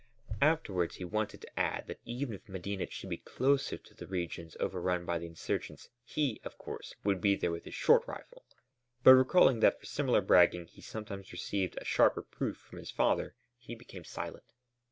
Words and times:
Afterwards 0.41 0.95
he 0.95 1.05
wanted 1.05 1.41
to 1.41 1.59
add 1.59 1.85
that 1.85 1.99
even 2.05 2.33
if 2.33 2.49
Medinet 2.49 2.91
should 2.91 3.11
be 3.11 3.17
closer 3.19 3.77
to 3.77 3.93
the 3.93 4.07
regions 4.07 4.57
overrun 4.59 5.05
by 5.05 5.19
the 5.19 5.27
insurgents, 5.27 5.89
he, 6.03 6.41
of 6.43 6.57
course, 6.57 6.95
would 7.03 7.21
be 7.21 7.35
there 7.35 7.51
with 7.51 7.65
his 7.65 7.75
short 7.75 8.07
rifle; 8.07 8.43
but 9.03 9.13
recalling 9.13 9.59
that 9.59 9.79
for 9.79 9.85
similar 9.85 10.21
bragging 10.21 10.65
he 10.65 10.81
sometimes 10.81 11.31
received 11.31 11.77
a 11.77 11.85
sharp 11.85 12.17
reproof 12.17 12.57
from 12.57 12.79
his 12.79 12.89
father, 12.89 13.35
he 13.59 13.75
became 13.75 14.03
silent. 14.03 14.53